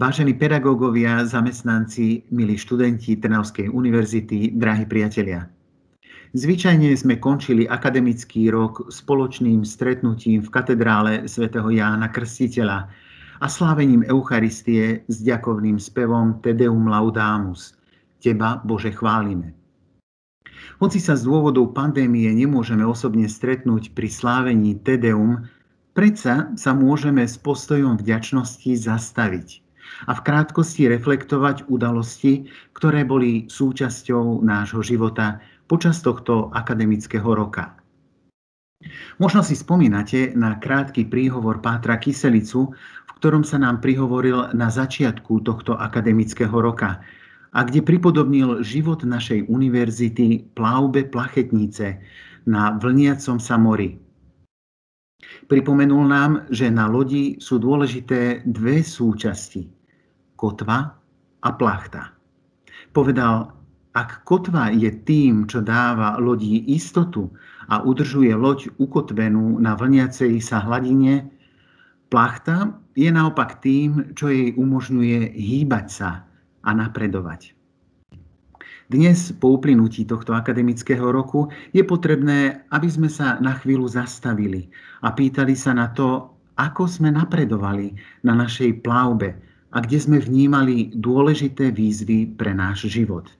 [0.00, 5.44] Vážení pedagógovia, zamestnanci, milí študenti Trnavskej univerzity, drahí priatelia.
[6.32, 12.88] Zvyčajne sme končili akademický rok spoločným stretnutím v katedrále svätého Jána Krstiteľa
[13.44, 17.76] a slávením Eucharistie s ďakovným spevom Tedeum Laudamus.
[18.24, 19.52] Teba, Bože, chválime.
[20.80, 25.44] Hoci sa z dôvodov pandémie nemôžeme osobne stretnúť pri slávení Tedeum,
[25.92, 29.68] predsa sa môžeme s postojom vďačnosti zastaviť
[30.08, 35.40] a v krátkosti reflektovať udalosti, ktoré boli súčasťou nášho života
[35.70, 37.78] počas tohto akademického roka.
[39.20, 45.44] Možno si spomínate na krátky príhovor Pátra Kyselicu, v ktorom sa nám prihovoril na začiatku
[45.44, 47.04] tohto akademického roka
[47.52, 52.00] a kde pripodobnil život našej univerzity plavbe plachetnice
[52.48, 54.00] na vlniacom sa mori.
[55.50, 59.79] Pripomenul nám, že na lodi sú dôležité dve súčasti.
[60.40, 60.96] Kotva
[61.44, 62.16] a plachta.
[62.96, 63.52] Povedal,
[63.92, 67.28] ak kotva je tým, čo dáva lodi istotu
[67.68, 71.28] a udržuje loď ukotvenú na vlniacej sa hladine,
[72.08, 76.24] plachta je naopak tým, čo jej umožňuje hýbať sa
[76.64, 77.52] a napredovať.
[78.90, 84.66] Dnes, po uplynutí tohto akademického roku, je potrebné, aby sme sa na chvíľu zastavili
[85.04, 87.94] a pýtali sa na to, ako sme napredovali
[88.26, 93.30] na našej plavbe a kde sme vnímali dôležité výzvy pre náš život.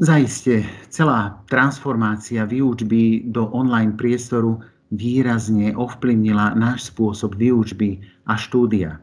[0.00, 8.98] Zaiste, celá transformácia výučby do online priestoru výrazne ovplyvnila náš spôsob výučby a štúdia.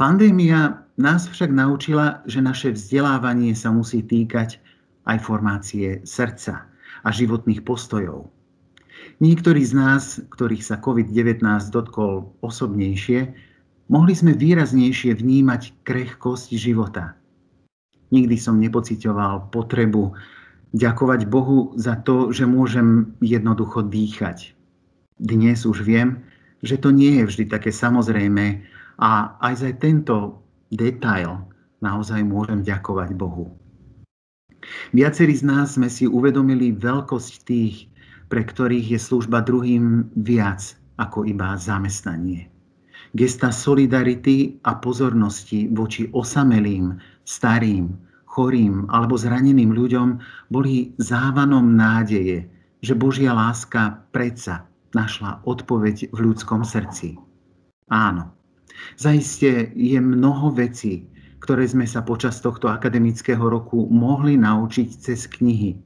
[0.00, 4.58] Pandémia nás však naučila, že naše vzdelávanie sa musí týkať
[5.04, 6.66] aj formácie srdca
[7.04, 8.32] a životných postojov.
[9.20, 13.51] Niektorí z nás, ktorých sa COVID-19 dotkol osobnejšie,
[13.92, 17.12] mohli sme výraznejšie vnímať krehkosť života–
[18.12, 20.12] Nikdy som nepocitoval potrebu
[20.76, 24.52] ďakovať Bohu za to, že môžem jednoducho dýchať.
[25.16, 26.20] Dnes už viem,
[26.60, 28.60] že to nie je vždy také samozrejme
[29.00, 29.10] a
[29.40, 31.40] aj za tento detail
[31.80, 33.48] naozaj môžem ďakovať Bohu.
[34.92, 37.88] Viacerí z nás sme si uvedomili veľkosť tých,
[38.28, 42.51] pre ktorých je služba druhým viac ako iba zamestnanie.
[43.12, 46.96] Gesta solidarity a pozornosti voči osamelým,
[47.28, 47.92] starým,
[48.24, 50.16] chorým alebo zraneným ľuďom
[50.48, 52.48] boli závanom nádeje,
[52.80, 54.64] že Božia láska predsa
[54.96, 57.20] našla odpoveď v ľudskom srdci.
[57.92, 58.32] Áno,
[58.96, 61.04] zaiste je mnoho vecí,
[61.44, 65.76] ktoré sme sa počas tohto akademického roku mohli naučiť cez knihy.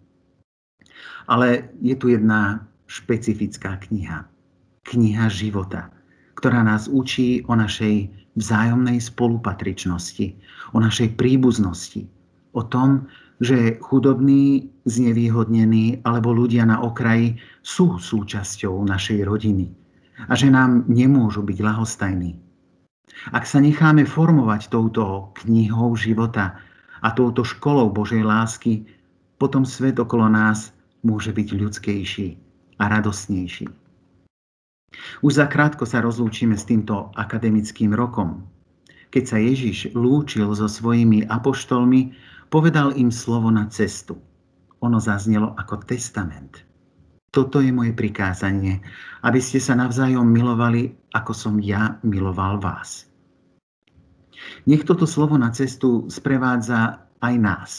[1.26, 4.30] Ale je tu jedna špecifická kniha.
[4.86, 5.95] Kniha života
[6.36, 10.36] ktorá nás učí o našej vzájomnej spolupatričnosti,
[10.76, 12.04] o našej príbuznosti,
[12.52, 13.08] o tom,
[13.40, 19.68] že chudobní, znevýhodnení alebo ľudia na okraji sú súčasťou našej rodiny
[20.28, 22.32] a že nám nemôžu byť lahostajní.
[23.32, 26.56] Ak sa necháme formovať touto knihou života
[27.04, 28.88] a touto školou Božej lásky,
[29.36, 30.72] potom svet okolo nás
[31.04, 32.28] môže byť ľudskejší
[32.80, 33.85] a radosnejší.
[35.22, 38.46] Už zakrátko sa rozlúčime s týmto akademickým rokom.
[39.10, 42.12] Keď sa Ježiš lúčil so svojimi apoštolmi,
[42.52, 44.18] povedal im slovo na cestu.
[44.84, 46.62] Ono zaznelo ako testament.
[47.32, 48.80] Toto je moje prikázanie,
[49.26, 53.08] aby ste sa navzájom milovali, ako som ja miloval vás.
[54.68, 57.70] Nech toto slovo na cestu sprevádza aj nás.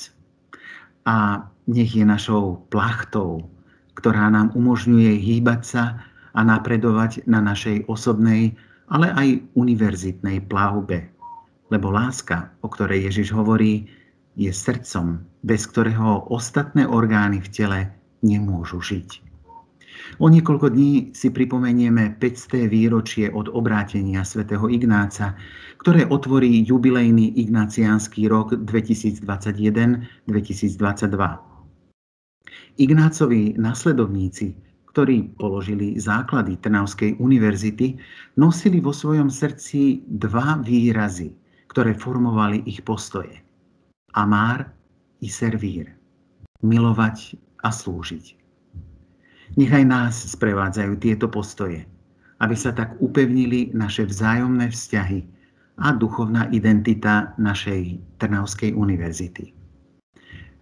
[1.07, 3.49] A nech je našou plachtou,
[3.97, 5.83] ktorá nám umožňuje hýbať sa
[6.37, 8.53] a napredovať na našej osobnej,
[8.93, 11.09] ale aj univerzitnej plavbe.
[11.73, 13.89] Lebo láska, o ktorej Ježiš hovorí,
[14.37, 17.79] je srdcom, bez ktorého ostatné orgány v tele
[18.21, 19.25] nemôžu žiť.
[20.21, 22.69] O niekoľko dní si pripomenieme 500.
[22.69, 25.35] výročie od obrátenia svätého Ignáca,
[25.81, 30.29] ktoré otvorí jubilejný ignáciánsky rok 2021-2022.
[32.77, 34.66] Ignácovi nasledovníci
[34.97, 38.01] ktorí položili základy Trnavskej univerzity,
[38.33, 41.37] nosili vo svojom srdci dva výrazy,
[41.69, 43.37] ktoré formovali ich postoje.
[44.17, 44.65] Amár
[45.21, 45.93] i servír.
[46.65, 48.33] Milovať a slúžiť.
[49.61, 51.85] Nechaj nás sprevádzajú tieto postoje,
[52.41, 55.21] aby sa tak upevnili naše vzájomné vzťahy
[55.77, 59.53] a duchovná identita našej Trnavskej univerzity.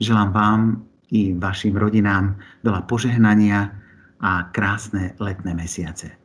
[0.03, 0.83] Želám vám
[1.15, 2.35] i vašim rodinám
[2.67, 3.84] veľa požehnania,
[4.25, 6.24] a krásne letné mesiace.